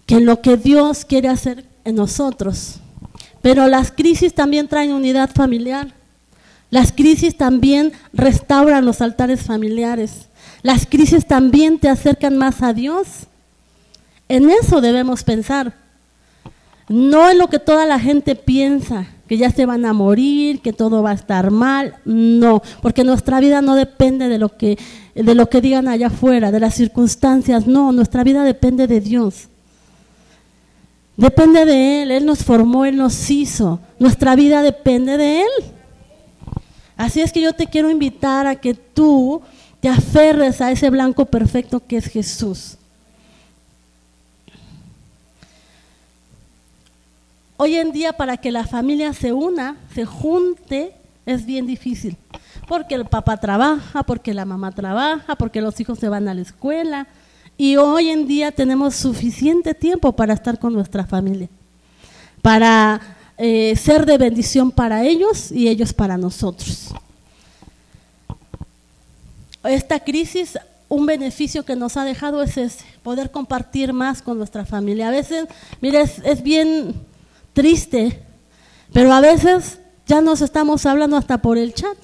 [0.06, 2.82] que en lo que Dios quiere hacer en nosotros.
[3.41, 5.93] Pero las crisis también traen unidad familiar.
[6.69, 10.28] Las crisis también restauran los altares familiares.
[10.63, 13.08] Las crisis también te acercan más a Dios.
[14.28, 15.76] En eso debemos pensar.
[16.89, 20.74] No en lo que toda la gente piensa, que ya se van a morir, que
[20.74, 21.96] todo va a estar mal.
[22.04, 24.78] No, porque nuestra vida no depende de lo que
[25.15, 27.65] de lo que digan allá afuera, de las circunstancias.
[27.65, 29.48] No, nuestra vida depende de Dios.
[31.15, 32.12] Depende de Él.
[32.12, 33.80] Él nos formó, Él nos hizo.
[34.00, 35.65] Nuestra vida depende de Él.
[36.98, 39.41] Así es que yo te quiero invitar a que tú
[39.80, 42.76] te aferres a ese blanco perfecto que es Jesús.
[47.63, 50.95] Hoy en día para que la familia se una, se junte,
[51.28, 52.17] es bien difícil
[52.67, 56.41] porque el papá trabaja, porque la mamá trabaja, porque los hijos se van a la
[56.41, 57.06] escuela.
[57.60, 61.50] Y hoy en día tenemos suficiente tiempo para estar con nuestra familia,
[62.41, 63.00] para
[63.38, 66.95] eh, ser de bendición para ellos y ellos para nosotros.
[69.63, 70.58] Esta crisis
[70.91, 75.08] un beneficio que nos ha dejado es ese, poder compartir más con nuestra familia.
[75.08, 75.45] A veces,
[75.80, 76.93] mire, es, bien
[77.53, 78.21] triste,
[78.93, 81.97] pero a veces ya nos estamos hablando hasta por el chat.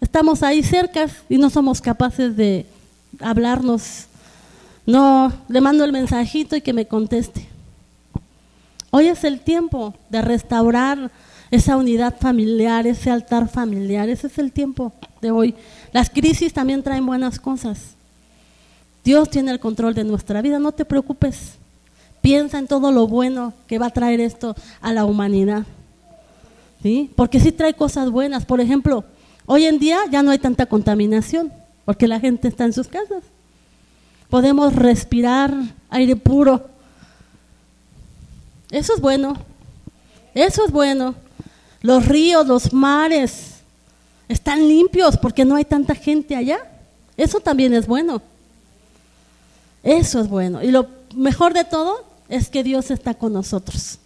[0.00, 2.66] Estamos ahí cerca y no somos capaces de
[3.20, 4.06] hablarnos.
[4.86, 7.46] No, le mando el mensajito y que me conteste.
[8.90, 11.10] Hoy es el tiempo de restaurar
[11.50, 14.08] esa unidad familiar, ese altar familiar.
[14.08, 15.54] Ese es el tiempo de hoy.
[15.92, 17.94] Las crisis también traen buenas cosas.
[19.04, 21.54] Dios tiene el control de nuestra vida, no te preocupes.
[22.28, 25.64] Piensa en todo lo bueno que va a traer esto a la humanidad.
[26.82, 27.10] ¿Sí?
[27.16, 28.44] Porque sí trae cosas buenas.
[28.44, 29.02] Por ejemplo,
[29.46, 31.50] hoy en día ya no hay tanta contaminación,
[31.86, 33.24] porque la gente está en sus casas.
[34.28, 35.54] Podemos respirar
[35.88, 36.68] aire puro.
[38.70, 39.34] Eso es bueno.
[40.34, 41.14] Eso es bueno.
[41.80, 43.60] Los ríos, los mares
[44.28, 46.58] están limpios porque no hay tanta gente allá.
[47.16, 48.20] Eso también es bueno.
[49.82, 50.62] Eso es bueno.
[50.62, 53.98] Y lo mejor de todo es que Dios está con nosotros.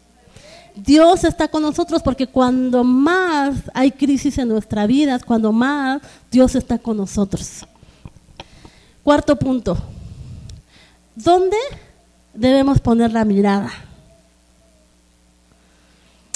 [0.74, 6.54] Dios está con nosotros porque cuando más hay crisis en nuestra vida, cuando más Dios
[6.54, 7.66] está con nosotros.
[9.02, 9.76] Cuarto punto.
[11.14, 11.56] ¿Dónde
[12.32, 13.70] debemos poner la mirada?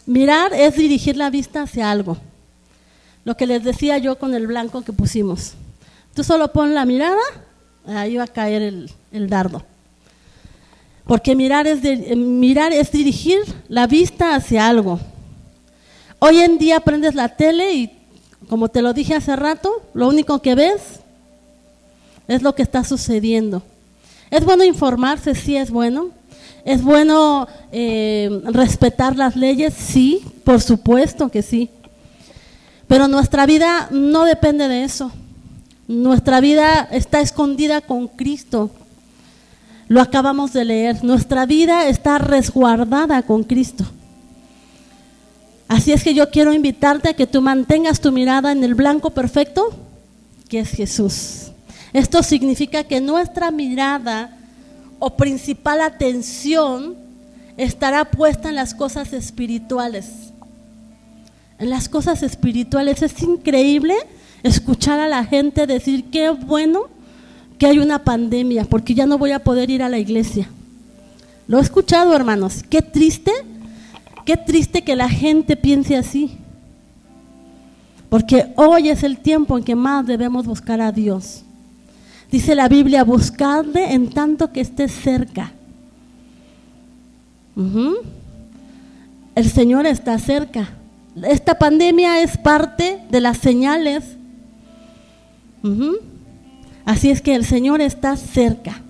[0.05, 2.19] Mirar es dirigir la vista hacia algo.
[3.25, 5.55] Lo que les decía yo con el blanco que pusimos.
[6.15, 7.19] Tú solo pon la mirada
[7.87, 8.63] ahí va a caer
[9.13, 9.63] el, dardo.
[11.07, 13.39] Porque mirar es, eh, mirar es dirigir
[13.69, 14.99] la vista hacia algo.
[16.19, 17.93] Hoy en día prendes la tele y,
[18.49, 21.01] como te lo dije hace rato, lo único que ves
[22.27, 23.63] es lo que está sucediendo.
[24.31, 26.11] Es bueno informarse, sí es bueno.
[26.65, 31.71] Es bueno eh, respetar las leyes, sí, por supuesto que sí.
[32.89, 35.13] Pero nuestra vida no depende de eso.
[35.87, 38.71] Nuestra vida está escondida con Cristo.
[39.89, 41.05] Lo acabamos de leer.
[41.05, 43.85] Nuestra vida está resguardada con Cristo.
[45.69, 49.11] Así es que yo quiero invitarte a que tú mantengas tu mirada en el blanco
[49.11, 49.75] perfecto,
[50.49, 51.51] que es Jesús.
[51.93, 54.37] Esto significa que nuestra mirada
[54.99, 56.95] o principal atención
[57.57, 60.33] estará puesta en las cosas espirituales.
[61.59, 63.95] En las cosas espirituales es increíble
[64.43, 66.96] escuchar a la gente decir, qué bueno
[67.59, 70.49] que hay una pandemia, porque ya no voy a poder ir a la iglesia.
[71.49, 72.65] Lo he escuchado, hermanos.
[72.69, 73.31] Qué triste,
[74.25, 76.37] qué triste que la gente piense así.
[78.09, 81.43] Porque hoy es el tiempo en que más debemos buscar a Dios.
[82.31, 85.53] Dice la Biblia, buscarle en tanto que esté cerca.
[89.35, 90.69] El Señor está cerca.
[91.23, 94.17] Esta pandemia es parte de las señales
[96.87, 98.81] Así es que el Señor está cerca.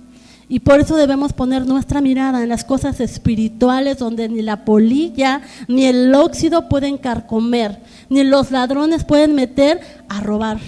[0.48, 5.40] Y por eso debemos poner nuestra mirada en las cosas espirituales donde ni la polilla
[5.66, 10.58] ni el óxido pueden carcomer, ni los ladrones pueden meter a robar.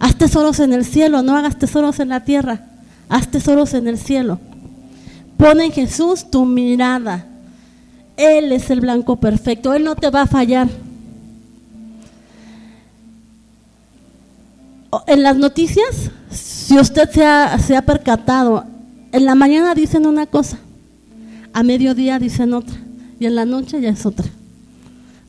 [0.00, 2.66] Haz tesoros en el cielo, no hagas tesoros en la tierra,
[3.08, 4.38] haz tesoros en el cielo.
[5.38, 7.26] Pon en Jesús tu mirada.
[8.18, 10.68] Él es el blanco perfecto, Él no te va a fallar.
[15.06, 18.64] En las noticias, si usted se ha, se ha percatado,
[19.12, 20.58] en la mañana dicen una cosa,
[21.52, 22.76] a mediodía dicen otra,
[23.18, 24.26] y en la noche ya es otra.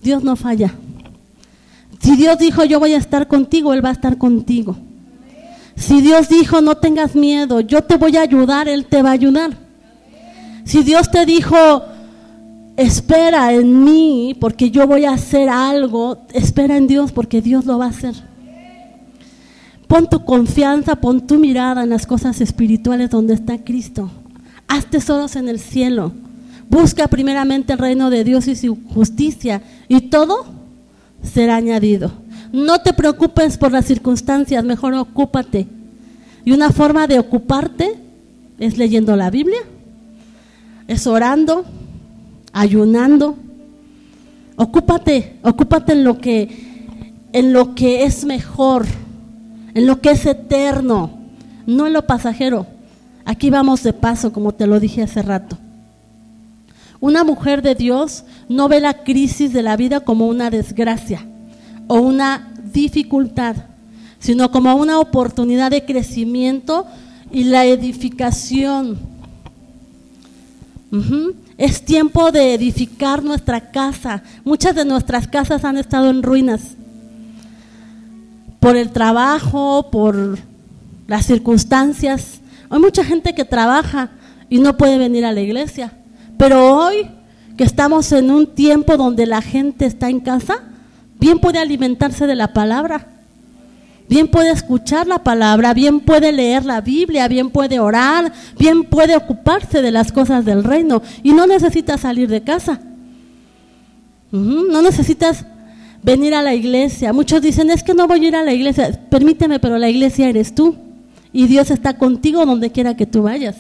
[0.02, 0.74] Dios no falla.
[2.00, 4.76] Si Dios dijo yo voy a estar contigo, Él va a estar contigo.
[5.76, 9.14] Si Dios dijo no tengas miedo, yo te voy a ayudar, Él te va a
[9.14, 9.52] ayudar.
[10.64, 11.84] Si Dios te dijo
[12.78, 17.78] espera en mí porque yo voy a hacer algo, espera en Dios porque Dios lo
[17.78, 18.31] va a hacer.
[19.92, 24.10] Pon tu confianza, pon tu mirada en las cosas espirituales donde está Cristo.
[24.66, 26.14] Haz tesoros en el cielo.
[26.70, 30.46] Busca primeramente el reino de Dios y su justicia y todo
[31.22, 32.10] será añadido.
[32.54, 35.68] No te preocupes por las circunstancias, mejor ocúpate.
[36.46, 37.94] Y una forma de ocuparte
[38.60, 39.60] es leyendo la Biblia,
[40.88, 41.66] es orando,
[42.54, 43.36] ayunando.
[44.56, 46.72] Ocúpate, ocúpate en lo que
[47.34, 48.86] en lo que es mejor
[49.74, 51.12] en lo que es eterno,
[51.66, 52.68] no en lo pasajero.
[53.26, 55.58] Aquí vamos de paso, como te lo dije hace rato.
[57.00, 61.26] Una mujer de Dios no ve la crisis de la vida como una desgracia
[61.88, 63.56] o una dificultad,
[64.20, 66.86] sino como una oportunidad de crecimiento
[67.32, 69.00] y la edificación.
[71.58, 74.24] Es tiempo de edificar nuestra casa.
[74.44, 76.76] Muchas de nuestras casas han estado en ruinas
[78.62, 80.38] por el trabajo, por
[81.08, 82.40] las circunstancias.
[82.70, 84.12] Hay mucha gente que trabaja
[84.50, 85.92] y no puede venir a la iglesia.
[86.38, 87.10] Pero hoy
[87.58, 90.60] que estamos en un tiempo donde la gente está en casa,
[91.20, 93.08] bien puede alimentarse de la palabra,
[94.08, 99.16] bien puede escuchar la palabra, bien puede leer la Biblia, bien puede orar, bien puede
[99.16, 102.80] ocuparse de las cosas del reino y no necesita salir de casa.
[104.32, 105.46] No necesitas
[106.04, 107.14] venir a la iglesia.
[107.14, 109.00] Muchos dicen, es que no voy a ir a la iglesia.
[109.10, 110.76] Permíteme, pero la iglesia eres tú.
[111.34, 113.56] Y Dios está contigo donde quiera que tú vayas.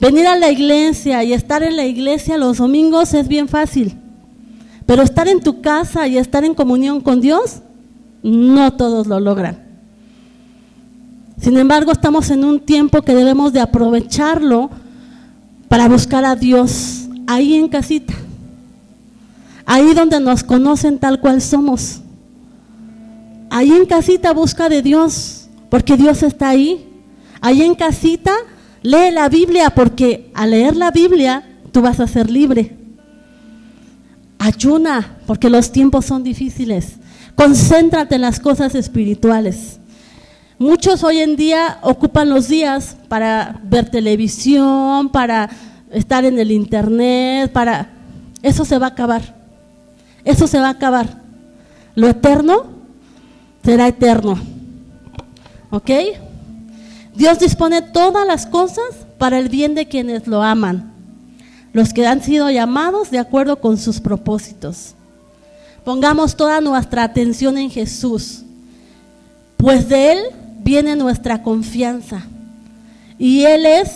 [0.00, 3.94] Venir a la iglesia y estar en la iglesia los domingos es bien fácil.
[4.86, 7.60] Pero estar en tu casa y estar en comunión con Dios,
[8.22, 9.62] no todos lo logran.
[11.40, 14.70] Sin embargo, estamos en un tiempo que debemos de aprovecharlo
[15.68, 18.14] para buscar a Dios ahí en casita.
[19.66, 22.00] Ahí donde nos conocen tal cual somos.
[23.50, 26.88] Ahí en casita busca de Dios, porque Dios está ahí.
[27.40, 28.32] Ahí en casita
[28.82, 32.76] lee la Biblia, porque al leer la Biblia tú vas a ser libre.
[34.38, 36.96] Ayuna, porque los tiempos son difíciles.
[37.34, 39.78] Concéntrate en las cosas espirituales.
[40.58, 45.50] Muchos hoy en día ocupan los días para ver televisión, para
[45.90, 47.90] estar en el internet, para...
[48.42, 49.43] Eso se va a acabar.
[50.24, 51.20] Eso se va a acabar.
[51.94, 52.64] Lo eterno
[53.64, 54.38] será eterno.
[55.70, 55.90] ¿Ok?
[57.14, 58.84] Dios dispone todas las cosas
[59.18, 60.92] para el bien de quienes lo aman,
[61.72, 64.94] los que han sido llamados de acuerdo con sus propósitos.
[65.84, 68.42] Pongamos toda nuestra atención en Jesús,
[69.56, 70.18] pues de Él
[70.60, 72.22] viene nuestra confianza.
[73.18, 73.90] Y Él es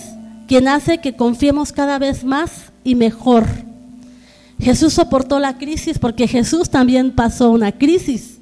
[0.46, 2.50] quien hace que confiemos cada vez más
[2.84, 3.46] y mejor
[4.60, 8.38] Jesús soportó la crisis porque Jesús también pasó una crisis.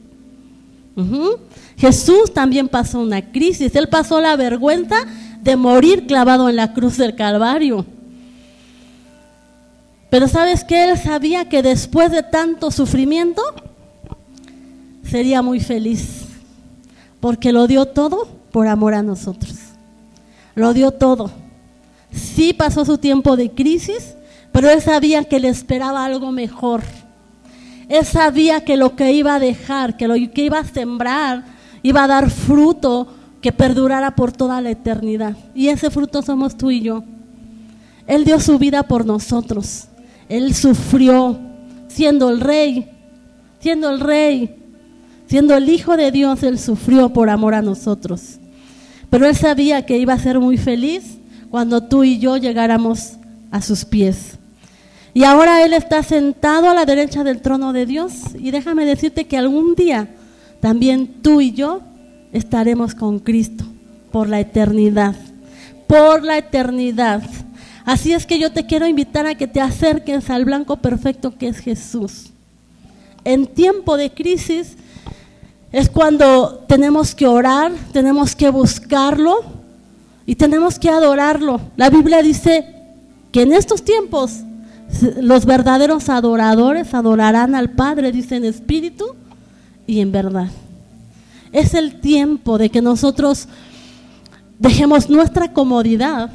[1.77, 3.75] Jesús también pasó una crisis.
[3.77, 4.97] Él pasó la vergüenza
[5.43, 7.85] de morir clavado en la cruz del Calvario.
[10.11, 13.43] Pero sabes que él sabía que después de tanto sufrimiento
[15.03, 16.23] sería muy feliz,
[17.21, 19.55] porque lo dio todo por amor a nosotros.
[20.55, 21.31] Lo dio todo.
[22.13, 24.15] Sí pasó su tiempo de crisis,
[24.57, 26.81] pero él sabía que le esperaba algo mejor.
[27.91, 31.45] Él sabía que lo que iba a dejar, que lo que iba a sembrar,
[31.83, 33.07] iba a dar fruto
[33.43, 35.37] que perdurara por toda la eternidad.
[35.55, 37.05] Y ese fruto somos tú y yo.
[38.07, 39.89] Él dio su vida por nosotros.
[40.27, 41.39] Él sufrió
[41.89, 42.91] siendo el rey,
[43.61, 44.57] siendo el rey,
[45.27, 48.39] siendo el Hijo de Dios, Él sufrió por amor a nosotros.
[49.11, 51.19] Pero Él sabía que iba a ser muy feliz
[51.51, 53.19] cuando tú y yo llegáramos
[53.51, 54.39] a sus pies.
[55.17, 58.13] Y ahora Él está sentado a la derecha del trono de Dios.
[58.39, 60.11] Y déjame decirte que algún día
[60.61, 61.81] también tú y yo
[62.35, 63.65] estaremos con Cristo
[64.13, 65.17] por la eternidad.
[65.87, 67.23] Por la eternidad.
[67.87, 71.49] Así es que yo te quiero invitar a que te acerques al blanco perfecto que
[71.49, 72.27] es Jesús.
[73.25, 74.77] En tiempo de crisis
[75.73, 79.39] es cuando tenemos que orar, tenemos que buscarlo
[80.27, 81.59] y tenemos que adorarlo.
[81.75, 82.67] La Biblia dice
[83.33, 84.43] que en estos tiempos
[85.03, 89.07] los verdaderos adoradores adorarán al Padre, dice en espíritu
[89.87, 90.49] y en verdad.
[91.53, 93.49] Es el tiempo de que nosotros
[94.59, 96.31] dejemos nuestra comodidad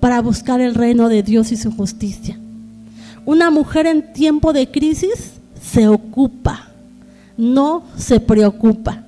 [0.00, 2.38] para buscar el reino de Dios y su justicia.
[3.24, 6.68] Una mujer en tiempo de crisis se ocupa,
[7.36, 9.02] no se preocupa.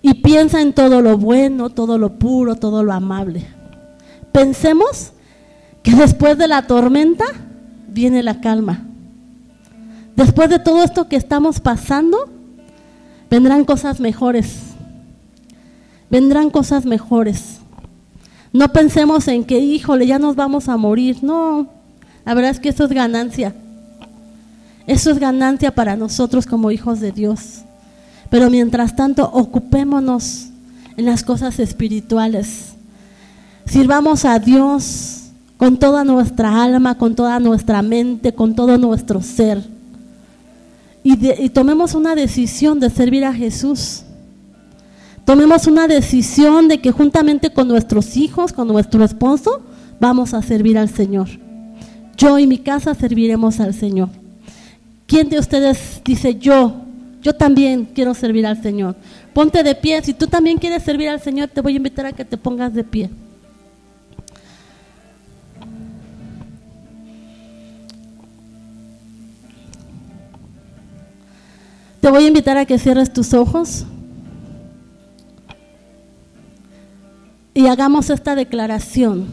[0.00, 3.44] Y piensa en todo lo bueno, todo lo puro, todo lo amable.
[4.30, 5.12] Pensemos
[5.82, 7.24] que después de la tormenta
[7.88, 8.84] viene la calma.
[10.16, 12.28] Después de todo esto que estamos pasando,
[13.30, 14.56] vendrán cosas mejores.
[16.10, 17.58] Vendrán cosas mejores.
[18.52, 21.18] No pensemos en que, híjole, ya nos vamos a morir.
[21.22, 21.68] No,
[22.24, 23.54] la verdad es que eso es ganancia.
[24.86, 27.60] Eso es ganancia para nosotros como hijos de Dios.
[28.30, 30.48] Pero mientras tanto, ocupémonos
[30.96, 32.72] en las cosas espirituales.
[33.66, 35.17] Sirvamos a Dios
[35.58, 39.62] con toda nuestra alma, con toda nuestra mente, con todo nuestro ser.
[41.02, 44.02] Y, tomemos una decisión de servir a Jesús.
[45.24, 49.60] Tomemos una decisión de que juntamente con nuestros hijos, con nuestro esposo,
[50.00, 51.28] vamos a servir al Señor.
[52.16, 54.10] Yo y mi casa serviremos al Señor.
[55.06, 56.72] ¿Quién de ustedes dice yo?
[57.20, 58.94] Yo también quiero servir al Señor.
[59.32, 60.02] Ponte de pie.
[60.02, 62.72] Si tú también quieres servir al Señor, te voy a invitar a que te pongas
[62.74, 63.10] de pie.
[72.00, 73.86] Te voy a invitar a que cierres tus ojos.
[77.58, 79.26] y hagamos esta declaración.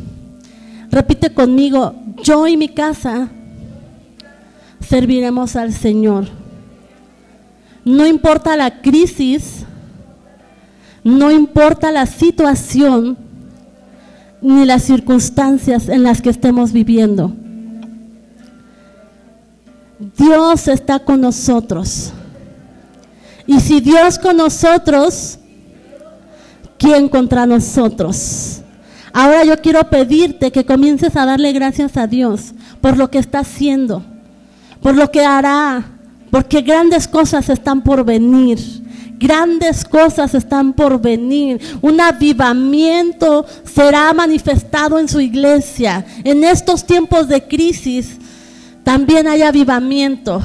[0.89, 1.93] Repite conmigo,
[2.23, 3.29] yo y mi casa
[4.79, 6.25] serviremos al Señor.
[7.83, 9.63] No importa la crisis,
[11.03, 13.15] no importa la situación
[14.41, 17.31] ni las circunstancias en las que estemos viviendo.
[20.17, 22.11] Dios está con nosotros.
[23.47, 25.37] Y si Dios con nosotros,
[26.77, 28.61] ¿quién contra nosotros?
[29.13, 33.39] Ahora yo quiero pedirte que comiences a darle gracias a Dios por lo que está
[33.39, 34.03] haciendo,
[34.81, 35.85] por lo que hará,
[36.31, 38.59] porque grandes cosas están por venir.
[39.17, 41.61] Grandes cosas están por venir.
[41.81, 46.05] Un avivamiento será manifestado en su iglesia.
[46.23, 48.17] En estos tiempos de crisis
[48.83, 50.43] también hay avivamiento.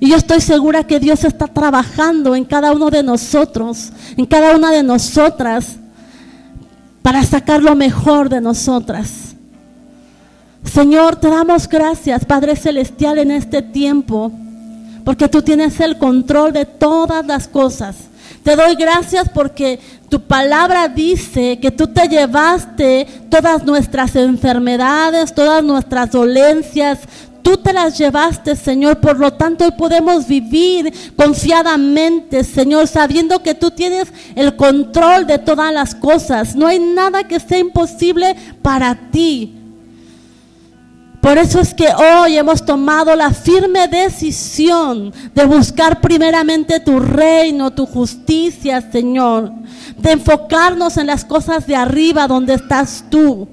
[0.00, 4.56] Y yo estoy segura que Dios está trabajando en cada uno de nosotros, en cada
[4.56, 5.76] una de nosotras,
[7.02, 9.34] para sacar lo mejor de nosotras.
[10.64, 14.30] Señor, te damos gracias, Padre Celestial, en este tiempo,
[15.04, 17.96] porque tú tienes el control de todas las cosas.
[18.42, 25.62] Te doy gracias porque tu palabra dice que tú te llevaste todas nuestras enfermedades, todas
[25.62, 27.00] nuestras dolencias,
[27.48, 29.00] Tú te las llevaste, Señor.
[29.00, 35.38] Por lo tanto, hoy podemos vivir confiadamente, Señor, sabiendo que tú tienes el control de
[35.38, 36.54] todas las cosas.
[36.54, 39.54] No hay nada que sea imposible para ti.
[41.22, 47.72] Por eso es que hoy hemos tomado la firme decisión de buscar primeramente tu reino,
[47.72, 49.50] tu justicia, Señor.
[49.96, 53.48] De enfocarnos en las cosas de arriba donde estás tú.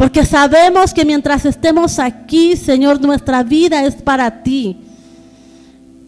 [0.00, 4.78] Porque sabemos que mientras estemos aquí, Señor, nuestra vida es para ti.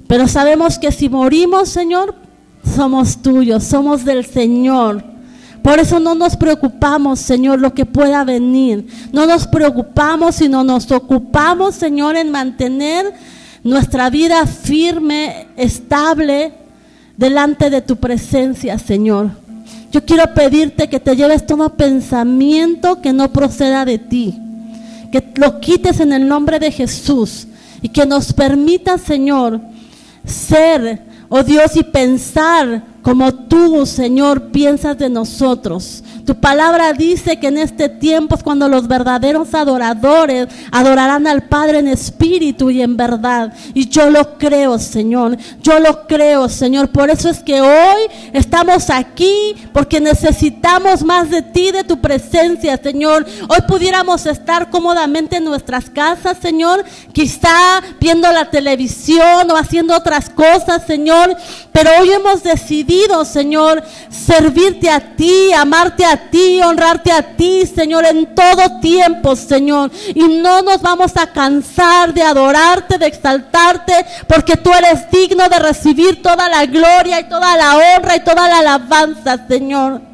[0.06, 2.14] Pero sabemos que si morimos, Señor,
[2.74, 5.04] somos tuyos, somos del Señor.
[5.62, 8.86] Por eso no nos preocupamos, Señor, lo que pueda venir.
[9.12, 13.12] No nos preocupamos, sino nos ocupamos, Señor, en mantener
[13.62, 16.54] nuestra vida firme, estable,
[17.18, 19.41] delante de tu presencia, Señor.
[19.92, 24.38] Yo quiero pedirte que te lleves todo pensamiento que no proceda de ti,
[25.12, 27.46] que lo quites en el nombre de Jesús
[27.82, 29.60] y que nos permita, Señor,
[30.24, 36.04] ser, oh Dios, y pensar como tú, Señor, piensas de nosotros.
[36.24, 41.80] Tu palabra dice que en este tiempo es cuando los verdaderos adoradores adorarán al Padre
[41.80, 43.52] en espíritu y en verdad.
[43.74, 45.36] Y yo lo creo, Señor.
[45.60, 46.90] Yo lo creo, Señor.
[46.90, 52.76] Por eso es que hoy estamos aquí porque necesitamos más de ti, de tu presencia,
[52.76, 53.26] Señor.
[53.48, 56.84] Hoy pudiéramos estar cómodamente en nuestras casas, Señor.
[57.12, 61.36] Quizá viendo la televisión o haciendo otras cosas, Señor.
[61.72, 68.04] Pero hoy hemos decidido, Señor, servirte a ti, amarte a ti, honrarte a ti, Señor,
[68.04, 69.90] en todo tiempo, Señor.
[70.14, 75.58] Y no nos vamos a cansar de adorarte, de exaltarte, porque tú eres digno de
[75.58, 80.11] recibir toda la gloria y toda la honra y toda la alabanza, Señor.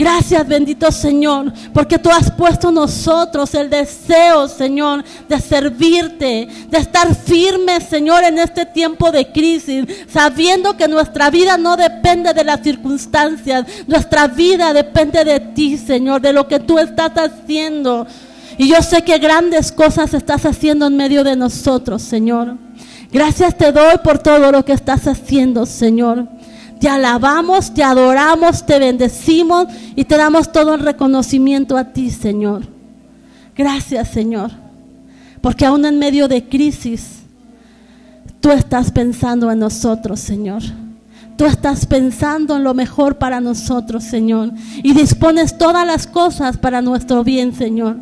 [0.00, 6.78] Gracias, bendito Señor, porque tú has puesto en nosotros el deseo, Señor, de servirte, de
[6.78, 12.44] estar firmes, Señor, en este tiempo de crisis, sabiendo que nuestra vida no depende de
[12.44, 18.06] las circunstancias, nuestra vida depende de ti, Señor, de lo que tú estás haciendo.
[18.56, 22.56] Y yo sé que grandes cosas estás haciendo en medio de nosotros, Señor.
[23.12, 26.26] Gracias te doy por todo lo que estás haciendo, Señor.
[26.80, 32.62] Te alabamos, te adoramos, te bendecimos y te damos todo el reconocimiento a ti, Señor.
[33.54, 34.50] Gracias, Señor.
[35.42, 37.20] Porque aún en medio de crisis,
[38.40, 40.62] tú estás pensando en nosotros, Señor.
[41.36, 44.50] Tú estás pensando en lo mejor para nosotros, Señor.
[44.82, 47.96] Y dispones todas las cosas para nuestro bien, Señor.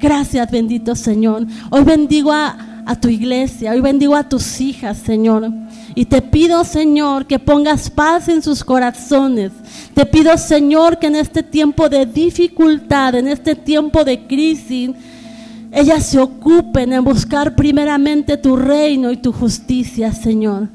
[0.00, 1.46] Gracias, bendito Señor.
[1.70, 5.50] Hoy bendigo a, a tu iglesia, hoy bendigo a tus hijas, Señor.
[5.94, 9.52] Y te pido, Señor, que pongas paz en sus corazones.
[9.94, 14.90] Te pido, Señor, que en este tiempo de dificultad, en este tiempo de crisis,
[15.70, 20.68] ellas se ocupen en buscar primeramente tu reino y tu justicia, Señor.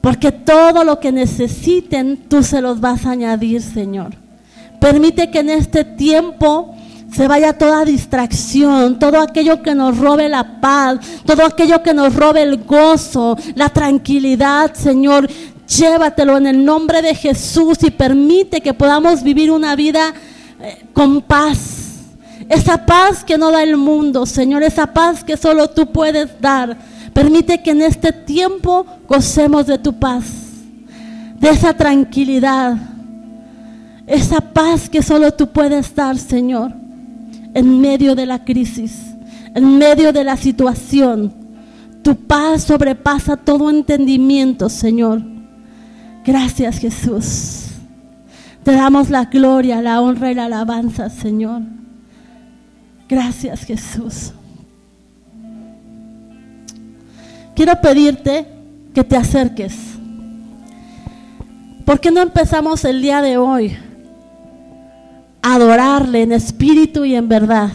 [0.00, 4.14] Porque todo lo que necesiten, tú se los vas a añadir, Señor.
[4.80, 6.74] Permite que en este tiempo
[7.16, 12.14] se vaya toda distracción, todo aquello que nos robe la paz, todo aquello que nos
[12.14, 15.26] robe el gozo, la tranquilidad, Señor.
[15.66, 20.12] Llévatelo en el nombre de Jesús y permite que podamos vivir una vida
[20.60, 22.04] eh, con paz.
[22.50, 26.76] Esa paz que no da el mundo, Señor, esa paz que solo tú puedes dar.
[27.14, 30.26] Permite que en este tiempo gocemos de tu paz,
[31.40, 32.76] de esa tranquilidad
[34.06, 36.72] esa paz que solo tú puedes dar, Señor,
[37.56, 39.14] en medio de la crisis,
[39.54, 41.32] en medio de la situación.
[42.02, 45.22] Tu paz sobrepasa todo entendimiento, Señor.
[46.22, 47.68] Gracias, Jesús.
[48.62, 51.62] Te damos la gloria, la honra y la alabanza, Señor.
[53.08, 54.32] Gracias, Jesús.
[57.54, 58.46] Quiero pedirte
[58.92, 59.74] que te acerques.
[61.86, 63.78] ¿Por qué no empezamos el día de hoy
[65.54, 67.70] adorarle en espíritu y en verdad?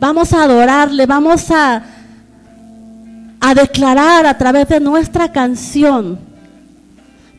[0.00, 1.82] Vamos a adorarle, vamos a,
[3.40, 6.18] a declarar a través de nuestra canción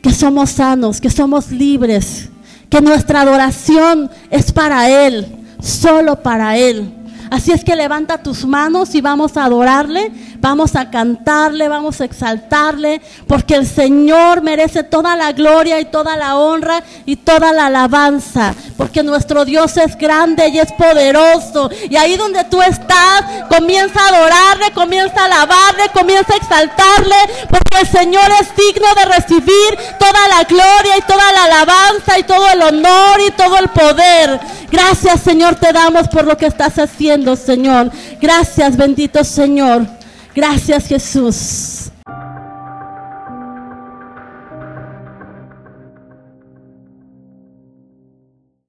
[0.02, 2.30] que somos sanos, que somos libres,
[2.68, 5.26] que nuestra adoración es para Él,
[5.62, 6.94] solo para Él.
[7.30, 10.10] Así es que levanta tus manos y vamos a adorarle,
[10.40, 16.16] vamos a cantarle, vamos a exaltarle, porque el Señor merece toda la gloria y toda
[16.16, 21.70] la honra y toda la alabanza, porque nuestro Dios es grande y es poderoso.
[21.88, 27.16] Y ahí donde tú estás, comienza a adorarle, comienza a alabarle, comienza a exaltarle,
[27.48, 32.22] porque el Señor es digno de recibir toda la gloria y toda la alabanza y
[32.22, 34.40] todo el honor y todo el poder.
[34.70, 37.90] Gracias Señor te damos por lo que estás haciendo, Señor.
[38.20, 39.99] Gracias, bendito Señor.
[40.40, 41.79] Gracias, Jesús.